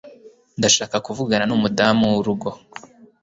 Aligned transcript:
Ndashaka 0.59 0.95
kuvugana 1.05 1.45
numudamu 1.47 2.03
wurugo 2.13 2.49